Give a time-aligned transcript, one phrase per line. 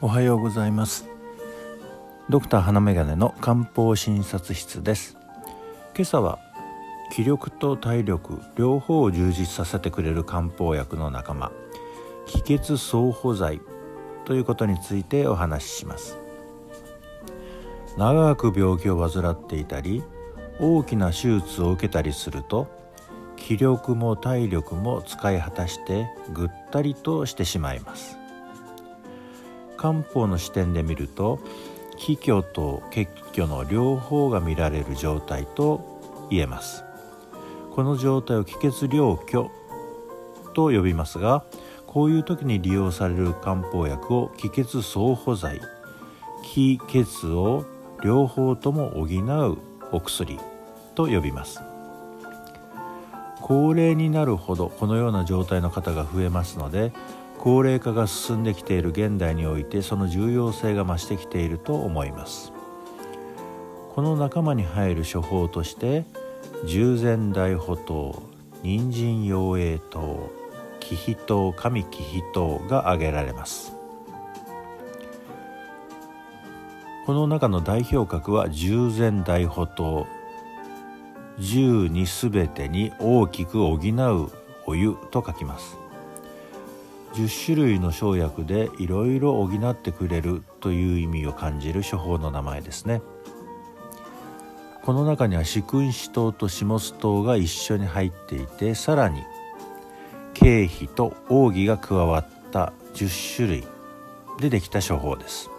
[0.00, 1.08] おはようございます。
[2.30, 5.16] ドクター花眼鏡の漢方診察室です。
[5.96, 6.38] 今朝は
[7.10, 11.50] 気力と体力両方を充実させてくれる漢方薬の仲間
[12.26, 13.60] 気血相補剤
[14.24, 16.16] ということについてお話しします。
[17.96, 20.04] 長く病気を患っていたり
[20.60, 22.68] 大きな手術を受けたりすると
[23.34, 28.16] 気力も体力も使い果たしてぐったりとしてしまいます。
[29.78, 31.40] 漢方の視点で見ると
[31.96, 36.84] 気虚と血虚の両方が見られる状態と言えます。
[37.74, 39.50] この状態を気血両虚
[40.54, 41.44] と呼びますが
[41.86, 45.60] こういう時に利用される漢方薬を気血相補剤
[46.42, 47.64] 気血を
[48.02, 49.58] 両方とも補う
[49.92, 50.38] お薬
[50.94, 51.60] と呼びます。
[53.40, 56.92] 高齢になるほどこのような状態の方が増えますので
[57.38, 62.52] 高齢化が進んできている現代においてその重要性が増してきていると思います。
[63.94, 66.04] この仲間に入る処方として
[66.66, 68.22] 従前大補糖
[68.62, 70.30] 人参養栄糖
[70.80, 73.72] 気比糖神気比糖が挙げられます。
[77.06, 80.06] この中の代表格は従前大補糖
[81.38, 84.30] 十にすべてに大きく補う
[84.66, 85.87] お湯と書きます。
[87.18, 93.02] 10種類の生薬でいろいろ補ってくれるという意味を感じる処方の名前ですね。
[94.84, 99.24] この中には四君子糖と下津糖が一緒に入っていてさらに
[100.32, 103.66] 経費と奥義が加わった10種類
[104.38, 105.50] でできた処方です。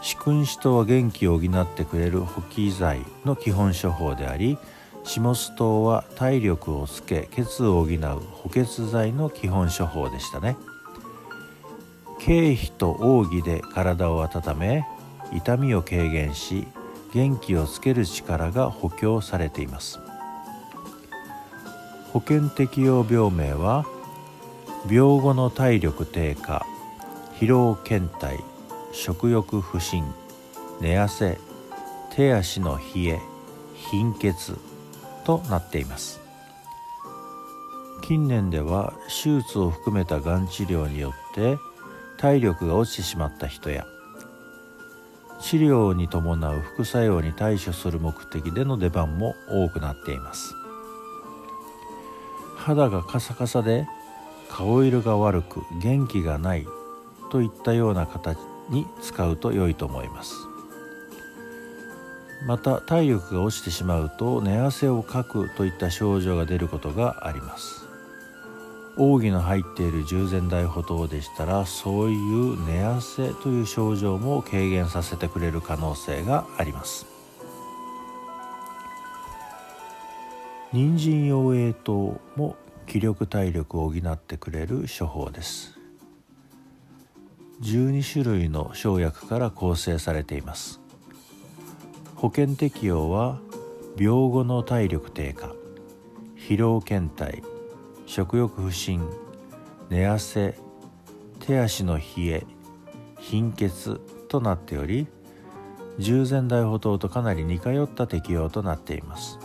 [0.00, 4.58] 四君子糖は元気を補ってくれる補給剤の基本処方であり
[5.04, 7.98] 下津糖は体力をつけ血を補う
[8.32, 10.56] 補欠剤の基本処方でしたね。
[12.18, 14.86] 経費と奥義で体を温め
[15.32, 16.66] 痛みを軽減し
[17.12, 19.98] 元気をつける力が補強されています。
[22.12, 23.86] 保険適用病名は
[24.86, 26.66] 病後の体力低下
[27.38, 28.42] 疲労倦怠
[28.92, 30.04] 食欲不振
[30.80, 31.38] 寝汗
[32.10, 33.20] 手足の冷え
[33.74, 34.56] 貧血
[35.30, 36.20] となっています。
[38.02, 41.56] 近年では手術を含めたがん治療によって
[42.18, 43.86] 体力が落ちてしまった人や
[45.40, 50.52] 治療に伴う副作用に対処する目的での出番も多くなっています。
[52.56, 53.86] 肌がカサカサで
[54.50, 56.66] 顔色が悪く元気がない
[57.30, 58.36] といったような形
[58.68, 60.49] に使うと良いと思います。
[62.46, 67.86] また体力が落ちてしまうと寝汗をかくといった症状が出ることがあります。
[68.96, 77.06] 奥義の入っている従前大補糖でしたらそういう寝汗という症状も軽減させてくれる可能性があります。
[80.72, 82.56] 人参養栄糖も
[82.86, 85.78] 気力体力を補ってくれる処方です。
[87.62, 90.79] 12種類の生薬から構成されています。
[92.20, 93.40] 保険適用は
[93.96, 95.54] 病後の体力低下
[96.36, 97.42] 疲労倦怠
[98.04, 99.00] 食欲不振
[99.88, 100.54] 寝汗
[101.38, 102.46] 手足の冷え
[103.18, 103.98] 貧血
[104.28, 105.06] となっており
[105.98, 109.38] 従前大補糖とかなり似通った適用となっています。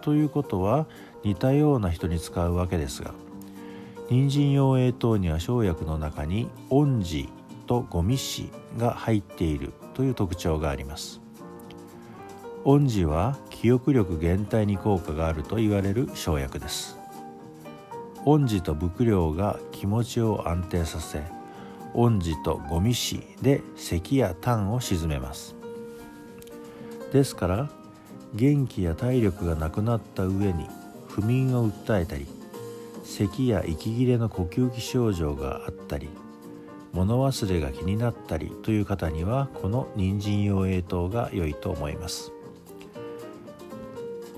[0.00, 0.86] ということは
[1.22, 3.12] 似たような人に使うわけですが
[4.08, 7.28] 人参養栄等には生薬の中に恩寺
[7.66, 11.25] とゴミ紙が入っているという特徴があります。
[12.68, 16.98] 恩寺は記憶力減退に効果があると言われる生薬です。
[18.24, 21.22] 恩寺と伏量が気持ちを安定させ
[21.94, 25.54] 恩寺とゴミ紙で咳や痰を鎮めます。
[27.12, 27.70] ですから
[28.34, 30.68] 元気や体力がなくなった上に
[31.06, 32.26] 不眠を訴えたり
[33.04, 36.08] 咳や息切れの呼吸器症状があったり
[36.92, 42.32] 物忘れが気になったりという方にはこの人参用栄糖が良いと思います。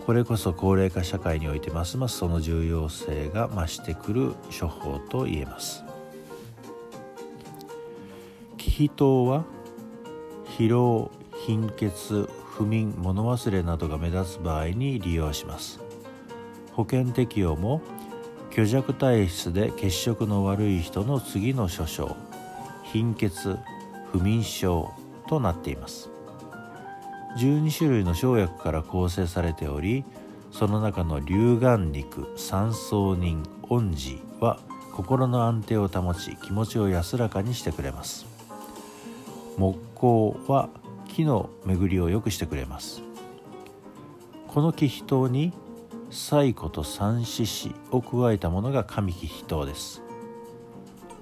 [0.08, 5.84] これこそ高齢化社会においてますますその重要性が増してくる処方と言えます。
[8.56, 9.44] 気比糖は
[10.56, 11.10] 疲労
[11.44, 12.26] 貧血
[12.56, 15.78] 不眠物忘れなどが目立つ場合に利用します。
[16.72, 17.82] 保険適用も
[18.48, 22.16] 虚弱体質で血色の悪い人の次の諸症
[22.82, 23.58] 貧血
[24.10, 24.90] 不眠症
[25.28, 26.08] となっています。
[27.38, 30.04] 12種類の生薬から構成されており
[30.50, 34.58] その中の龍眼肉三層人恩寺は
[34.92, 38.26] 心の安定を保ち気持ちを安らかにしてくれます。
[39.56, 40.68] 木工は
[41.06, 43.02] 木の巡りを良くしてくれます。
[44.48, 45.52] この気筆に
[46.10, 50.02] 細古と三四子を加えたものが神気筆頭です。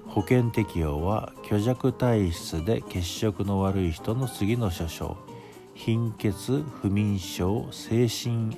[0.07, 5.17] 保険適用は虚弱体質で血色の悪い人の次の諸症
[5.77, 8.57] 貧血不眠症精神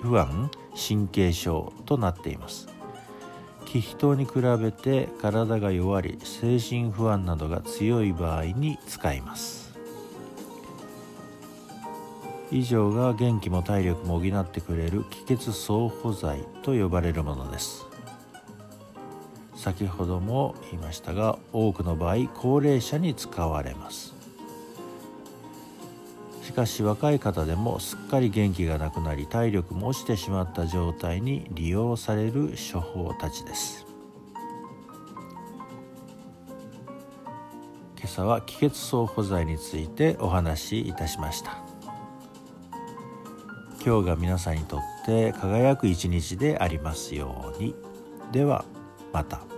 [0.00, 2.68] 不安神経症となっています。
[3.66, 9.74] 気筆に比べて体が弱り精神不安などが強い場合に使います。
[12.52, 17.84] 以上が元気も体力も補ってくれる気血相補剤と呼ばれるものです。
[19.56, 24.23] 先ほども言いましたが多くの場合高齢者に使われます。
[26.44, 33.86] しかし若い方でもすっかり元気がなくなり体力も落ちてしまった状態に利用される処方たちです。
[37.98, 41.56] 今朝は気血相補剤についてお話しいたしました。
[43.84, 47.74] 今日が皆さんにとって輝く一日でありますように。
[48.32, 48.66] では
[49.14, 49.53] また。